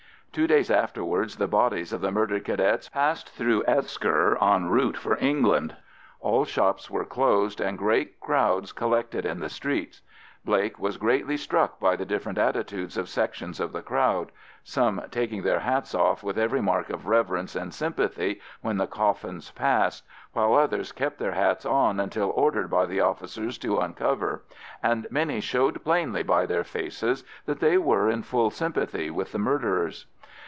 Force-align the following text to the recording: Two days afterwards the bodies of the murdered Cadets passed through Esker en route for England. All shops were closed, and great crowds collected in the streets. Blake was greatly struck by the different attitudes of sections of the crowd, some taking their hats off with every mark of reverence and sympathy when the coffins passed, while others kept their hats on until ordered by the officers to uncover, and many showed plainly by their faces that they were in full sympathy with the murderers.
Two 0.33 0.47
days 0.47 0.71
afterwards 0.71 1.35
the 1.35 1.47
bodies 1.49 1.91
of 1.91 1.99
the 1.99 2.09
murdered 2.09 2.45
Cadets 2.45 2.87
passed 2.87 3.27
through 3.31 3.65
Esker 3.67 4.41
en 4.41 4.69
route 4.69 4.95
for 4.95 5.17
England. 5.19 5.75
All 6.21 6.45
shops 6.45 6.89
were 6.89 7.03
closed, 7.03 7.59
and 7.59 7.77
great 7.77 8.17
crowds 8.21 8.71
collected 8.71 9.25
in 9.25 9.41
the 9.41 9.49
streets. 9.49 10.01
Blake 10.45 10.79
was 10.79 10.95
greatly 10.95 11.35
struck 11.35 11.81
by 11.81 11.97
the 11.97 12.05
different 12.05 12.37
attitudes 12.37 12.95
of 12.97 13.09
sections 13.09 13.59
of 13.59 13.73
the 13.73 13.81
crowd, 13.81 14.31
some 14.63 15.01
taking 15.11 15.41
their 15.41 15.59
hats 15.59 15.93
off 15.93 16.23
with 16.23 16.37
every 16.37 16.61
mark 16.61 16.89
of 16.89 17.07
reverence 17.07 17.53
and 17.53 17.73
sympathy 17.73 18.39
when 18.61 18.77
the 18.77 18.87
coffins 18.87 19.51
passed, 19.51 20.05
while 20.31 20.55
others 20.55 20.93
kept 20.93 21.19
their 21.19 21.33
hats 21.33 21.65
on 21.65 21.99
until 21.99 22.29
ordered 22.29 22.69
by 22.69 22.85
the 22.85 23.01
officers 23.01 23.57
to 23.57 23.79
uncover, 23.79 24.43
and 24.81 25.07
many 25.11 25.41
showed 25.41 25.83
plainly 25.83 26.23
by 26.23 26.45
their 26.45 26.63
faces 26.63 27.25
that 27.45 27.59
they 27.59 27.77
were 27.77 28.09
in 28.09 28.23
full 28.23 28.49
sympathy 28.49 29.09
with 29.09 29.33
the 29.33 29.37
murderers. 29.39 30.05